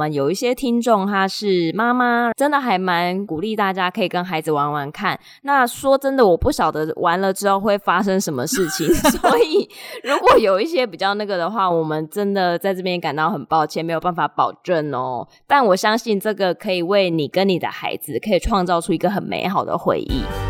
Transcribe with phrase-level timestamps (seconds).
[0.00, 5.18] 们有一些听众他是妈妈，真的还蛮鼓励大家可以跟孩子玩玩看。
[5.42, 8.86] 那说真的，我不晓得玩了之后会发生什么事情，
[9.20, 9.68] 所以
[10.02, 15.28] 如果有一些比较那个的话，我们真的在这边感到很抱歉，没有办法保证哦。
[15.46, 20.49] 但我相信这个可以为你跟你的孩子可以创造出一个很美好的回忆。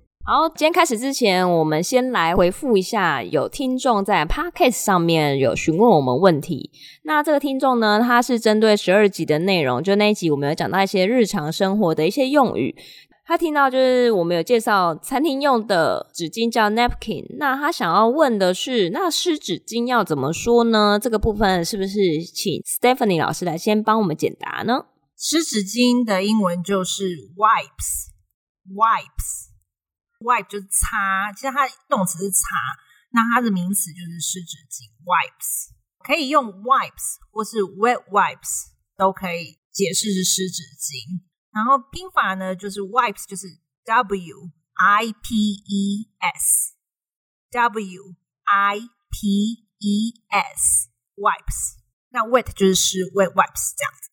[0.23, 6.69] 好，今天开始之前，我们先来回复一下有听众在 Podcast 上面有询问我们问题。
[7.03, 12.75] 那这个听众呢，他是针对十二集的内容，就那一集我们有讲到一些日常生活的一些用语。
[13.25, 20.99] 他听到就是我们有介绍餐厅用的纸巾叫 napkin，那他想要问的是，那湿纸巾要怎么说呢？
[21.01, 21.97] 这个部分是不是
[22.33, 24.85] 请 Stephanie 老师来先帮我们解答呢？
[25.17, 28.11] 湿纸巾的英文就是 wipes，wipes。
[30.21, 32.45] Wipe 就是擦，其实它动词是擦，
[33.09, 35.73] 那它的名词就是湿纸巾 wipes，
[36.05, 41.25] 可以用 wipes 或是 wet wipes 都可以解释是湿纸巾。
[41.51, 43.47] 然后拼法呢，就是 wipes 就是
[43.83, 54.10] W I P E S，W I P E S wipes，那 wet 就是湿 wet wipes 这样子。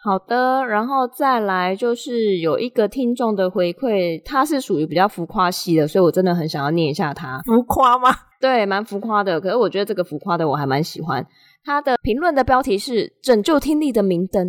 [0.00, 7.40] 好的，然后再来就是有一个听众的回馈，他是属于比较浮夸系的，所以我真的很想要念一下他。
[7.44, 8.08] 浮夸吗？
[8.40, 9.40] 对，蛮浮夸的。
[9.40, 11.26] 可是我觉得这个浮夸的我还蛮喜欢。
[11.64, 14.46] 他的评论的标题是“拯救听力的明灯”，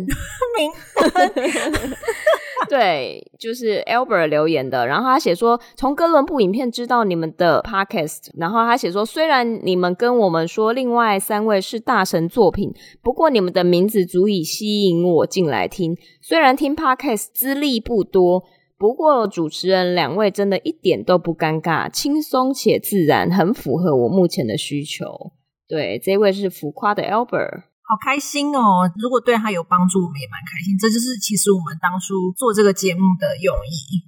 [0.56, 0.72] 明
[1.12, 1.32] 灯。
[2.70, 4.86] 对，就是 Albert 留言的。
[4.86, 8.28] 然后他写说，从哥伦布影片知道你们的 Podcast。
[8.38, 12.72] 然后他写说，虽然你们跟我们说另外三位是大神作品，
[13.02, 15.96] 不过你们的名字足以吸引我进来听。
[16.22, 18.44] 虽然听 Podcast 资历不多，
[18.78, 25.32] 不过主持人两位真的一点都不尴尬，轻松且自然，很符合我目前的需求。
[25.66, 27.64] 对，这位是浮夸的 Albert。
[27.90, 28.88] 好开心哦！
[29.02, 30.78] 如果对他有帮助，我们也蛮开心。
[30.78, 34.06] 这就是其实我们当初做这个节目的用意。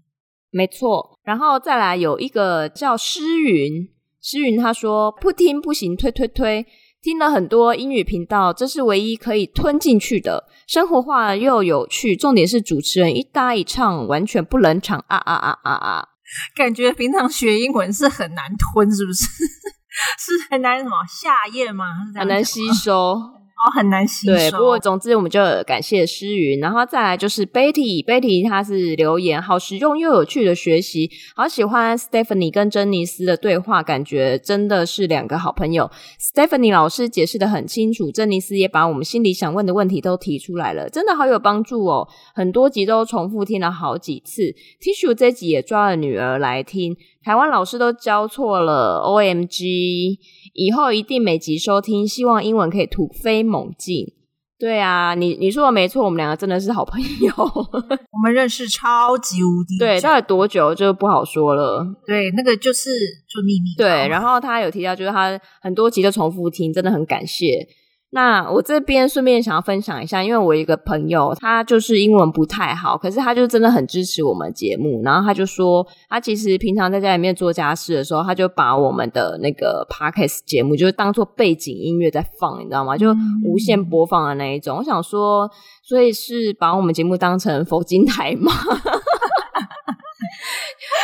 [0.53, 3.89] 没错，然后再来有一个叫诗云，
[4.23, 6.65] 诗云他说不听不行，推推推，
[7.03, 12.15] 听了很多英语频道，这是唯一可以吞进去的，生活化又有趣。
[12.15, 16.09] 重点是主持人一搭一唱，完全不冷场啊啊啊啊啊！
[16.55, 19.25] 感觉平常学英文是很难吞，是不是？
[20.17, 21.85] 是很难什么下咽吗？
[22.15, 23.42] 很难吸收。
[23.65, 24.35] 哦，很难吸收。
[24.35, 35.89] 对，不过总之我们就感谢诗云，然后再来就是 Betty，Betty 她是留言，好实用又有趣的学习，好喜欢 Stephanie 跟珍妮斯的对话，感觉真的是两个好朋友。
[36.21, 42.09] Stephanie 老师解释的很清楚，珍妮斯也把我们心里想问的问题都提出来了，真的好有帮助哦。
[42.35, 50.19] 很多集都重复听了好几次，Tissue 这集也抓了女儿来听，台湾老师都教错了，OMG。
[50.55, 54.07] 以后一定每集收听，希望英文可以突飞猛进。
[54.59, 59.77] 对啊，你你说的没错，我们两个真的是好朋友， 我们认识超级无敌。
[59.79, 61.85] 对，到底多久就不好说了。
[62.07, 62.91] 对，那个就是
[63.29, 63.75] 就秘密。
[63.77, 67.67] 对，然后他有提到，就是他很多集都重复听，真的很感谢。
[68.15, 75.01] 那我这边顺便想要分享一下，因为我一个朋友，他就是英文不太好，可是他就真的很支持我们节目。
[75.03, 82.99] 然后他就说，他其实平常在家里面做家事的时候，他就把我们的那个 podcast 节目，就是当做背景音乐在放，你知道吗？
[82.99, 84.77] 就无限播放的那一种。
[84.77, 85.51] 嗯、我想说，
[85.83, 88.53] 所以是把我们节目当成佛经台吗？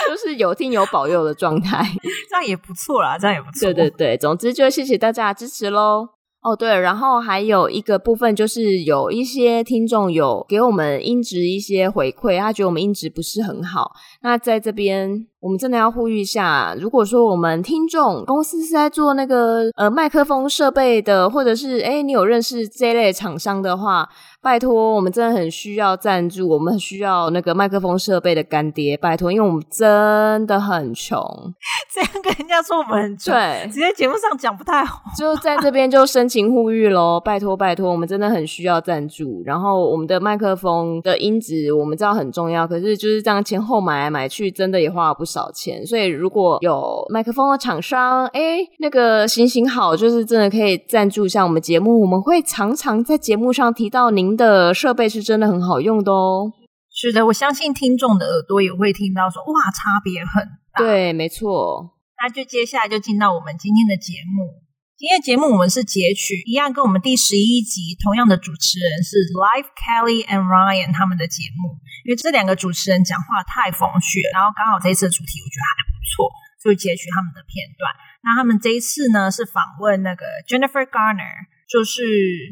[0.06, 1.82] 就是有听有保佑的状态，
[2.28, 3.72] 这样也不错啦，这样也不错。
[3.72, 6.17] 对对对，总之就谢谢大家的支持喽。
[6.40, 13.90] 哦，对，然后还有一个部分就是有一些听众有给我们音质一些回馈，他觉得我们音质不是很好。
[14.22, 24.08] 那在这边，我们真的要呼吁一下，如果说我们听众公司是在做那个呃麦克风设备的，或者是哎你有认识这类厂商的话。
[24.40, 31.20] 拜托，我们真的很需要赞助，我们很需要那个麦克风设备的干爹，拜托，因为我们真的很穷。
[31.92, 35.02] 这样跟人家说我们很穷，对，直接节目上讲不太好。
[35.18, 39.42] 就在这边就深情呼吁喽，拜托拜托，我们真的很需要赞助。
[39.44, 45.86] 然后我们的麦克风的音质我们知道很重要，可是就是这样前后买来买去，真的也花不少钱。
[45.86, 56.52] 所以如果有麦克风的厂商，哎，那个行行好，就是真的可以赞助一下我们节目，我们会常常在节目上提到您的设备是真的很好用的哦。
[56.90, 60.42] 是的，我相信听众的耳朵也会听到说，哇，差别很
[60.72, 60.82] 大。
[60.82, 61.90] 对，没错。
[62.20, 64.67] 那就接下来就进到我们今天的节目。
[64.98, 76.26] 今天节目我们是截取一样，跟我们第十一集同样的主持人是 Live Kelly and Ryan 他们的节目，因为这两个主持人讲话太风趣，然后刚好这一次的主题我觉得还不错，
[76.58, 77.94] 就截取他们的片段。
[78.24, 82.02] 那他们这一次呢是访问那个 Jennifer Garner，就是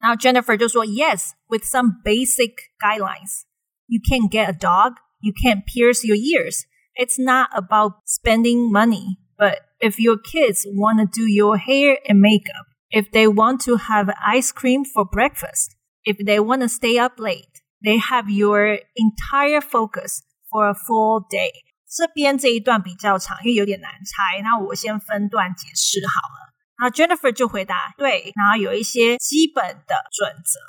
[0.00, 3.44] 然后 Jennifer 就说：“Yes，with some basic guidelines.
[3.86, 4.96] You can't get a dog.
[5.20, 6.66] You can't pierce your ears.
[6.94, 12.20] It's not about spending money, but if your kids want to do your hair and
[12.20, 16.97] makeup.” If they want to have ice cream for breakfast, if they want to stay
[16.99, 21.51] up late, they have your entire focus for a full day.
[21.87, 24.41] 这边这一段比较长，因为有点难猜。
[24.43, 26.53] 那我先分段解释好了。
[26.77, 30.59] 然后 Jennifer 就回答对，然后有一些基本的准则，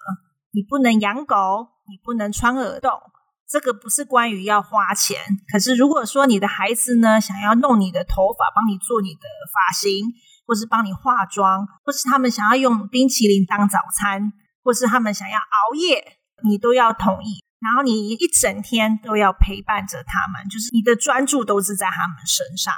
[0.52, 2.92] 你不能养狗，你不能穿耳洞。
[3.48, 5.18] 这个不是关于要花钱，
[5.50, 9.20] 可是如果说你的孩子呢，想要弄你的头发，帮你做你的
[9.52, 10.06] 发型。
[10.50, 14.32] 或是帮你化妆，或是他们想要用冰淇淋当早餐，
[14.64, 17.38] 或是他们想要熬夜，你都要同意。
[17.60, 22.74] 然后你一整天都要陪伴着他们，就是你的专注都是在他们身上。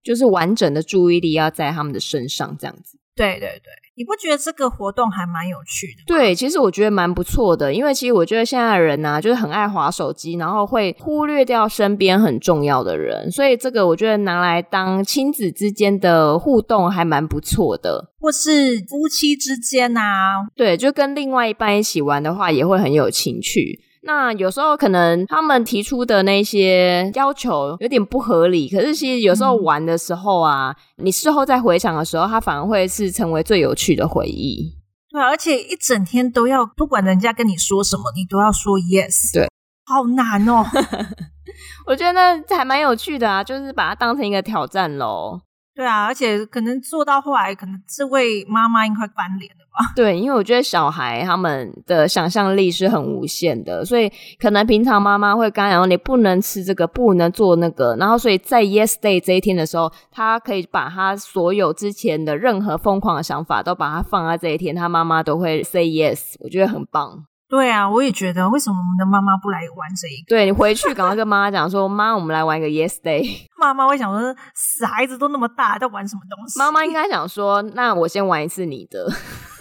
[0.02, 2.98] 就是完整的注意力要在他们的身上，这样子。
[3.16, 3.73] 对对对。
[3.97, 6.04] 你不觉得这个活动还蛮有趣的吗？
[6.09, 23.78] 对，其实我觉得蛮不错的，因为其实我觉得现在的人呢、啊，就是很爱滑手机，然后会忽略掉身边很重要的人，所以这个我觉得拿来当亲子之间的互动还蛮不错的，或是夫妻之间啊，对，就跟另外一半一起玩的话，也会很有情趣。
[24.06, 34.76] 那有时候可能他们提出的那些要求有点不合理，可是其实有时候玩的时候啊，嗯、你事后再回想的时候，它反而会是成为最有趣的回忆。
[35.11, 39.32] 对，而且一整天都要，不管人家跟你说什么，你都要说 yes。
[39.32, 39.49] 对，
[39.87, 40.64] 好难哦。
[41.87, 45.40] 我觉得这还蛮有趣的啊，就是把它当成一个挑战喽。
[45.75, 49.93] 对啊，而且可能做到后来，可能这位妈妈应该翻脸了吧？
[49.97, 67.25] 对，因为我觉得小孩他们的想象力是很无限的，所以可能平常妈妈会跟他讲说你不能吃这个，不能做那个，然后所以在 Yes Day 这一天的时候，他可以把他所有之前的任何疯狂的想法都把它放在这一天，他妈妈都会 say yes，我觉得很棒。
[67.47, 70.31] 对啊，我也觉得，为什么我们的妈妈不来玩这一个？
[70.31, 73.47] 对，你回去赶快跟妈妈讲说，妈，我们来玩一个 Yes Day。
[73.61, 76.59] 妈妈会想说，死孩子都那么大，在玩什么东西？
[76.59, 79.07] 妈妈应该想说，那我先玩一次你的。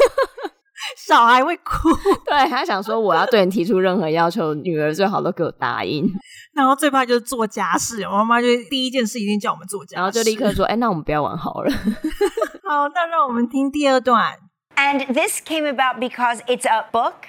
[1.02, 1.88] 小孩会哭，
[2.24, 6.08] 对，他想说，我要对你提出任何要求，女儿最好都给我答应。
[6.54, 11.72] 然后最怕就是做家事，我妈妈就第一件事一定叫我们做家事，然后就立刻说，哎，那我们不要玩好了。
[12.64, 14.36] 好，那让我们听第二段。
[14.76, 17.26] And this came about because it's a book.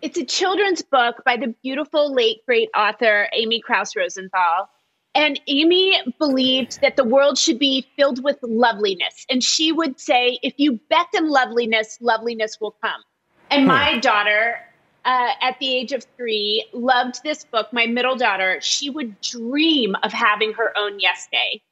[0.00, 4.68] It's a children's book by the beautiful late great author Amy Krauss Rosenthal.
[5.14, 9.26] And Amy believed that the world should be filled with loveliness.
[9.28, 13.02] And she would say, if you beckon loveliness, loveliness will come.
[13.50, 14.60] And my daughter,
[15.04, 17.72] uh, at the age of three, loved this book.
[17.72, 21.62] My middle daughter, she would dream of having her own Yes Day.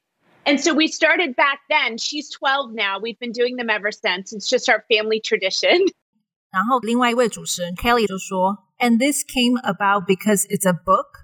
[0.45, 1.97] And so we started back then.
[1.97, 2.99] She's 12 now.
[2.99, 4.33] We've been doing them ever since.
[4.33, 5.85] It's just our family tradition.
[6.49, 11.20] 然后另外一位主持人 Kelly 就说，And this came about because it's a book。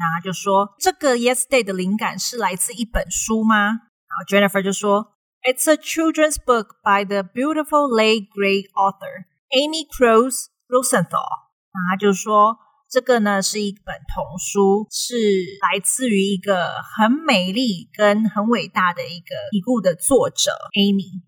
[0.00, 3.68] 然后他就说，这个 yesterday 的灵感是来自一本书吗？
[4.08, 11.52] 然后 Jennifer 就说，It's a children's book by the beautiful late great author Amy Krouse Rosenthal。
[11.70, 12.56] 然后他就说，
[12.88, 15.14] 这个呢是一本童书，是
[15.60, 21.22] 来自于一个很美丽跟很伟大的一个已故的作者 Amy。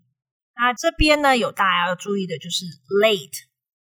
[0.55, 2.65] 那这边呢，有大家要注意的就是
[3.01, 3.45] late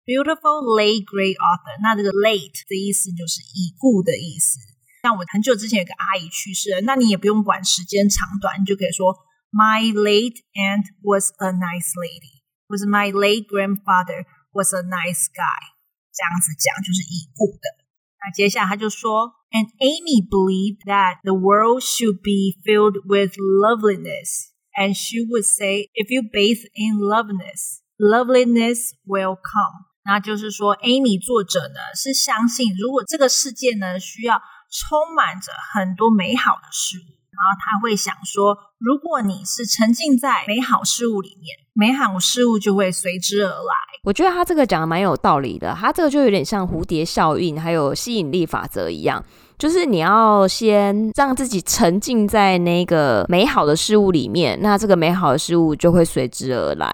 [0.05, 1.79] beautiful late great author。
[1.81, 4.59] 那这个 late 的意思就是已故的意思。
[5.02, 9.14] 像我很久之前有个阿姨去世了，那你也不用管时间长短，你就可以说
[9.50, 15.60] My late aunt was a nice lady，或是 My late grandfather was a nice guy。
[16.12, 17.68] 这样子讲就是已故的。
[18.20, 26.22] 那接下来他就说，And Amy believed that the world should be filled with loveliness。And she would say, "If you
[26.22, 34.40] bathe in loveliness, loveliness will come." 那就是说，Amy 作者呢是相信，如果这个世界呢需要
[34.73, 43.75] 充满着很多美好的事物，然后他会想说，如果你是沉浸在美好事物里面，美好事物就会随之而来。
[44.03, 49.23] 我觉得他这个讲的蛮有道理的，他这个就有点像蝴蝶效应，还有吸引力法则一样。
[49.59, 56.91] 就是你要先让自己沉浸在那个美好的事物里面，那这个美好的事物就会随之而来。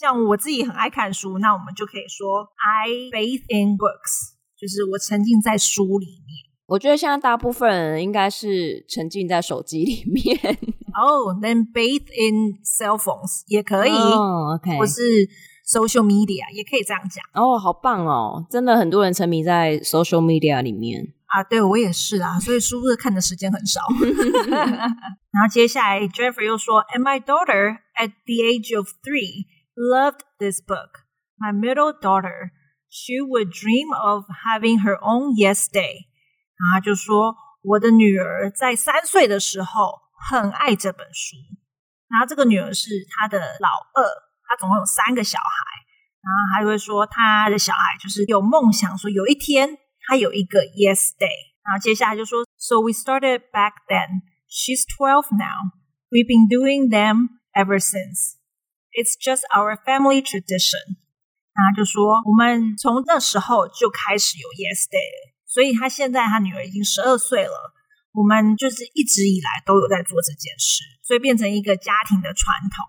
[0.02, 6.50] 像我自己很爱看书，那我们就可以说 I bathe in books，就是我沉浸在书里面。
[6.66, 10.36] 我觉得现在大部分人应该是沉浸在手机里面。
[10.98, 13.92] 哦、oh,，then bathe in cell phones 也可以。
[13.92, 15.02] 哦、oh,，OK，或是
[15.70, 17.24] social media 也可以这样讲。
[17.36, 18.44] 哦、oh,，好棒哦！
[18.50, 21.44] 真的很多人沉迷在 social media 里面啊。
[21.44, 23.82] 对，我也是啊，所以书是看的时间很少。
[24.50, 29.46] 然后接下来 Jeffrey 又说，And my daughter at the age of three。
[29.77, 31.05] Loved this book.
[31.39, 32.53] My middle daughter,
[32.89, 36.09] she would dream of having her own Yes Day.
[36.57, 40.01] 然后他就说，我的女儿在三岁的时候
[40.31, 41.37] 很爱这本书。
[42.09, 44.05] 然后这个女儿是她的老二，
[44.49, 45.85] 她总共有三个小孩。
[46.23, 49.77] 然后他就会说，他的小孩就是有梦想，说有一天
[50.09, 51.55] 他有一个 Yes Day。
[51.63, 54.23] 然后接下来就说，So we started back then.
[54.49, 55.73] She's twelve now.
[56.11, 58.39] We've been doing them ever since.
[58.92, 61.00] It's just our family tradition。
[61.54, 67.74] 那他就说我们从那时候就开始有 Yes Day，所以他现在他女儿已经十二岁了，
[68.14, 72.86] 我们就是一直以来都有在做这件事，所以变成一个家庭的传统。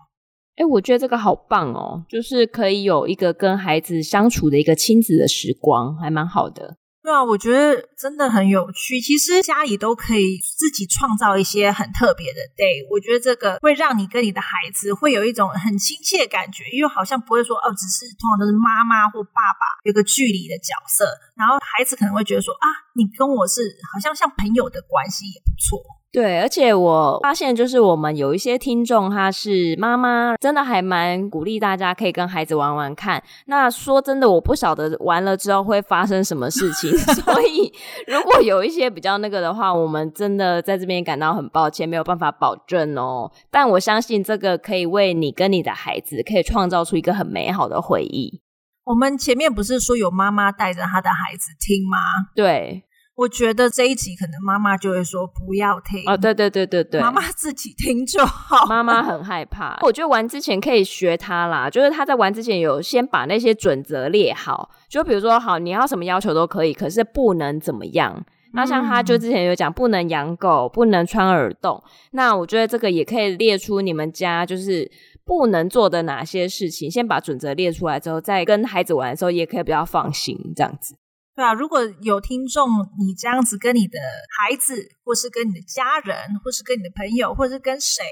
[0.55, 6.77] 哎，我觉得这个好棒哦，就是可以有一个跟孩子相处的一个亲子的时光，还蛮好的。
[7.03, 9.01] 对啊，我觉得真的很有趣。
[9.01, 12.87] 其实家里都可以自己创造一些很特别的 day。
[12.89, 21.03] 我觉得这个会让你跟你的孩子会有一种很亲切的感觉，因为好像不会说哦，只是通常都是妈妈或爸爸有个距离的角色，
[21.35, 25.83] 然后孩子可能会觉得说啊，你跟我是好像像朋友的关系也不错。
[26.13, 33.21] 对，而且我发现，就是我们有一些听众，他是妈妈，真的还蛮鼓励大家可以跟孩子玩玩看。
[33.47, 37.73] 那说真的，我不晓得玩了之后会发生什么事情， 所以
[38.05, 43.31] 如果有一些比较那个的话，我们真的在这边感到很抱歉，没有办法保证哦。
[43.49, 48.39] 但我相信这个可以为你跟你的孩子，可以创造出一个很美好的回忆。
[48.85, 51.97] 我们前面不是说有妈妈带着她的孩子听吗？
[52.35, 52.83] 对。
[53.15, 58.65] 我觉得这一集可能妈妈就会说不要听哦，对对对对对，妈妈自己听就好。
[58.65, 68.25] 妈妈很害怕，我觉得玩之前可以学他啦，就是他在玩之前有先把那些准则列好，就比如说好，你要什么要求都可以，可是不能怎么样。
[68.55, 74.91] 那像他就之前有讲不能养狗，不能穿耳洞，那我觉得这个也可以列出你们家就是
[75.25, 80.95] 不能做的哪些事情，先把准则列出来之后，再跟孩子玩的时候也可以比较放心这样子。
[81.35, 83.97] 对啊，如果有听众，你这样子跟你的
[84.37, 88.03] 孩子，或是跟你的家人，或是跟你的朋友，或是跟谁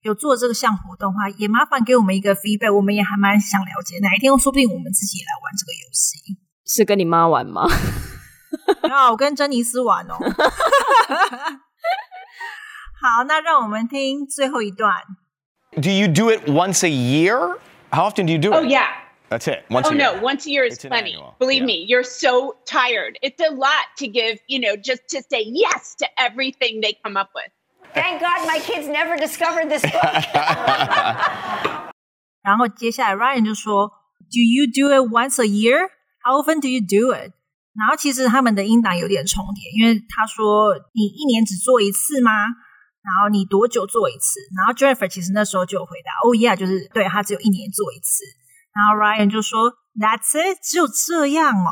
[0.00, 3.98] 有做这个项活动的话，也麻烦给我们一个 feedback，我们也还蛮想了解。
[4.00, 6.38] 哪一天说不定我们自己也来玩这个游戏。
[6.64, 7.68] 是跟你妈玩吗？
[8.90, 10.16] 啊，我跟珍妮斯玩哦。
[13.02, 14.94] 好，那让我们听最后一段。
[15.72, 17.58] Do you do it once a year?
[17.90, 18.56] How often do you do it?
[18.56, 18.88] Oh yeah.
[19.29, 19.65] That's it.
[19.69, 20.13] Once oh a year.
[20.13, 21.13] no, once a year is It's plenty.
[21.13, 21.33] annual.
[21.39, 21.65] Believe Yeah.
[21.65, 23.17] me, you're so tired.
[23.23, 27.17] It's a lot to give, you know, just to say yes to everything they come
[27.17, 27.49] up with.
[27.95, 30.13] Thank God my kids never discovered this book.
[32.43, 33.89] 然后接下来 Ryan 就说：“
[34.29, 35.89] Do you do it once a year?
[36.23, 37.31] How often do you do it?”
[37.73, 42.31] 然后其实他们的音档有点重叠，因为他说：“你一年只做一次吗？”
[43.01, 44.39] 然后你多久做一次？
[44.55, 48.23] 然后 Jennifer 其实那时候就有回答：“Oh yeah，就是对他只有一年做一次。”
[48.73, 51.71] 然后 Ryan 就说：“That's it，只有这样哦。”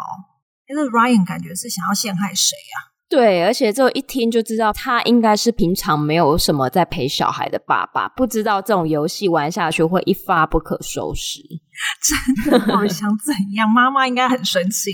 [0.68, 2.96] 因为 Ryan 感觉是想要陷害谁啊？
[3.10, 11.40] 对，而且这一听就知道他应该是平常没有什么在陪小孩的爸爸，不知道这种游戏玩下去会一发不可收拾。
[12.02, 13.70] 真的，我想怎样？
[13.70, 14.92] 妈妈应该很生气。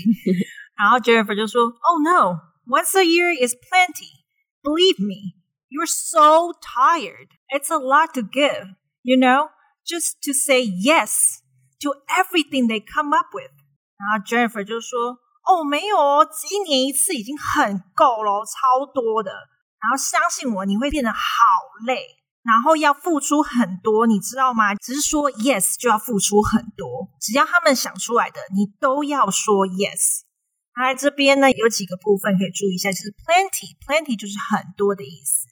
[0.76, 4.24] 然后 Jennifer 就说：“Oh no, once a year is plenty.
[4.62, 5.36] Believe me,
[5.70, 7.28] you're so tired.
[7.48, 9.48] It's a lot to give, you know,
[9.86, 11.38] just to say yes。”
[11.85, 13.53] To everything they come up with，
[14.01, 19.29] 然后 Jennifer 就说：“哦，没有哦，一年一次已经很够了，超多的。
[19.29, 21.45] 然后相信我，你会变得好
[21.85, 22.01] 累，
[22.41, 24.73] 然后要付出很多，你知道吗？
[24.73, 30.21] 只是说 yes 就要付出很多，只要他们想出来的，你都要说 yes。
[30.75, 35.47] 在这边呢，有几个部分可以注意一下，就是 plenty，plenty 就是很多的意思。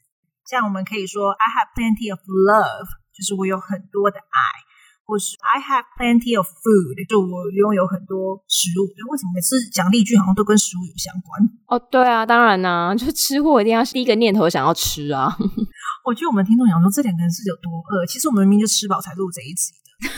[0.50, 4.73] 像我们可以说 I have plenty of love，就是我有很多的爱。
[5.06, 8.88] 或是 I have plenty of food，就我拥有很多食物。
[9.12, 11.44] 为什么每次讲例句好像都跟食物有相关？
[11.68, 15.36] 哦，对啊，当然啦、啊， 就吃货一定要第一个念头想要吃啊。
[16.06, 20.10] 我觉得我们听众想说这两个人是有多饿，其实我们明明就吃饱才录这一集的。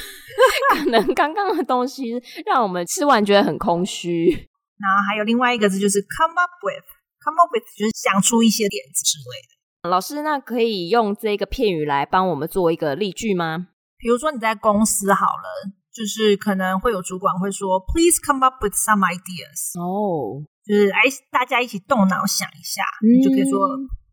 [0.79, 4.29] 可能刚刚的东西让我们吃完觉得很空虚。
[4.77, 9.89] 然后还有另外一个字就是 come up with，come up with 就是想出一些点子之类的。
[9.89, 13.67] 老师，那可以用这个片语来帮我们做一个例句吗？
[14.05, 15.49] 比如说你在公司好了，
[15.91, 19.73] 就是可能会有主管会说，Please come up with some ideas。
[19.81, 23.57] 哦，就是哎，大家一起动脑想一下，你就可以说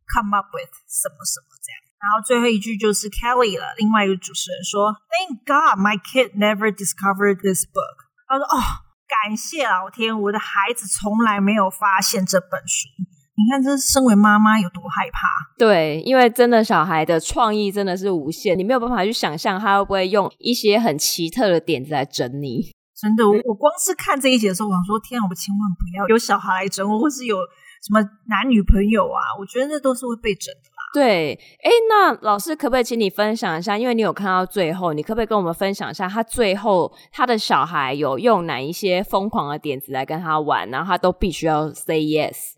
[0.09, 1.77] come up with 什么什么这样。
[2.01, 8.09] 然后最后一句就是 Kelly 了，另外一个主持人说，Thank God my kid never discovered this book。
[8.27, 8.57] 他说哦，
[9.05, 12.89] 感谢老天，我的孩子从来没有发现这本书。
[13.35, 15.27] 你看，这身为妈妈有多害怕？
[15.57, 22.71] 对，因为真的小孩的创意真的是无限，你没有办法去想象他会不会用一些很奇特的点子来整你。
[22.95, 27.37] 真的，我光是看这一集的时候，我想说：天啊，我千万不要有小孩来整我，或是有
[27.83, 30.83] 什么男女朋友啊，我觉得那都是会被整的啦。
[30.95, 31.33] 对，
[31.65, 33.79] 哎，那老师可不可以请你分享一下？
[33.79, 42.53] 因为你有看到最后，你可不可以跟我们分享一下，他最后他的小孩有用哪一些疯狂的点子来跟他玩，然后他都必须要 say yes。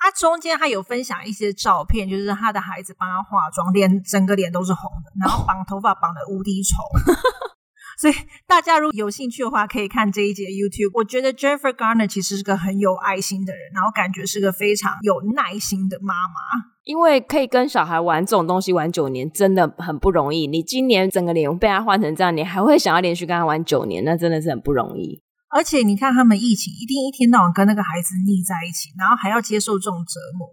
[0.00, 6.76] 他中间他有分享一些照片，就是他的孩子帮他化妆，脸整个脸都是红的，然后绑头发绑的无敌丑，
[7.98, 8.14] 所以
[8.46, 10.92] 大家如果有兴趣的话，可以看这一节 YouTube。
[10.94, 16.34] 我觉得 Jennifer Garner 其实是个很有爱心的人，然后感觉是个非常有耐心的妈妈。
[16.84, 20.46] 因为可以跟小孩玩这种东西玩九年，真的很不容易。
[20.46, 25.20] 你今年整个脸被他换成这样，你还会想要连续跟他玩九年，那真的是很不容易。
[25.50, 30.48] 而且你看他们疫情，一定一天到晚跟那个孩子腻在一起，然后还要接受这种折磨。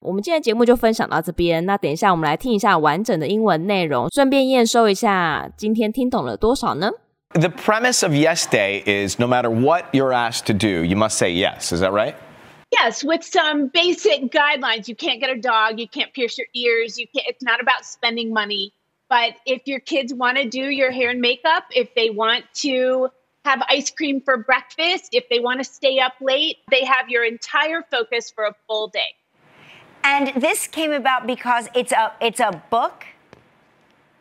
[0.00, 6.90] 我们今天节目就分享到这边，那等一下我们来听一下完整的英文内容，顺便验收一下今天听懂了多少呢
[7.34, 11.30] ？The premise of Yes Day is no matter what you're asked to do, you must say
[11.30, 11.72] yes.
[11.72, 12.14] Is that right?
[12.72, 14.88] Yes, with some basic guidelines.
[14.88, 17.84] You can't get a dog, you can't pierce your ears, you can't it's not about
[17.84, 18.72] spending money.
[19.12, 23.10] But if your kids want to do your hair and makeup, if they want to
[23.44, 27.22] have ice cream for breakfast, if they want to stay up late, they have your
[27.22, 29.14] entire focus for a full day.
[30.02, 33.04] And this came about because it's a it's a book.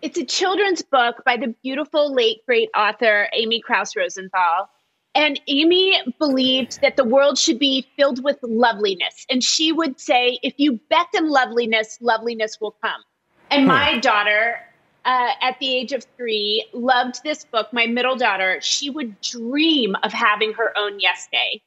[0.02, 4.70] It's a children's book by the beautiful late great author Amy Krauss Rosenthal.
[5.16, 9.26] And Amy believed that the world should be filled with loveliness.
[9.30, 13.02] And she would say, if you beckon loveliness, loveliness will come.
[13.50, 13.70] And hmm.
[13.70, 14.60] my daughter,
[15.06, 17.72] uh, at the age of three, loved this book.
[17.74, 21.62] My middle daughter, she would dream of having her own Yes Day.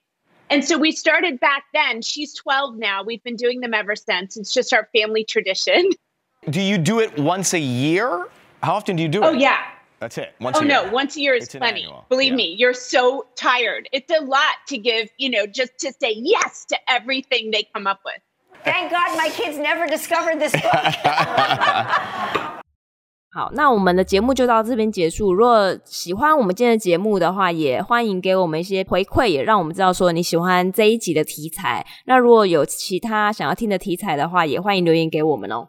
[0.50, 2.02] And so we started back then.
[2.02, 3.02] She's 12 now.
[3.02, 4.36] We've been doing them ever since.
[4.36, 5.90] It's just our family tradition.
[6.50, 8.26] Do you do it once a year?
[8.62, 9.30] How often do you do oh, it?
[9.30, 9.62] Oh, yeah.
[9.98, 10.34] That's it.
[10.40, 10.90] Once oh, no.
[10.92, 11.88] Once a year is it's plenty.
[12.10, 12.36] Believe yeah.
[12.36, 13.88] me, you're so tired.
[13.92, 17.86] It's a lot to give, you know, just to say yes to everything they come
[17.86, 18.20] up with.
[18.62, 22.50] Thank God my kids never discovered this book.
[23.34, 25.34] 好，那我们的节目就到这边结束。
[25.34, 31.84] 如果喜欢我们今天的节目的话，也欢迎给我们一些回馈，也让我们知道说你喜欢这一集的题材。
[32.06, 35.66] 那如果有其他想要听的题材的话，也欢迎留言给我们哦。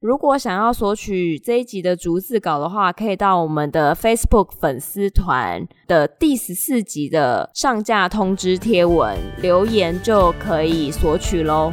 [0.00, 11.70] 如果想要索取这一集的逐字稿的话，可以到我们的 Facebook 粉丝团的第十四集的上架通知贴文留言，就可以索取喽。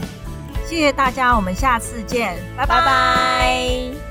[0.65, 2.75] 谢谢大家，我们下次见，拜拜。
[2.75, 4.08] 拜拜。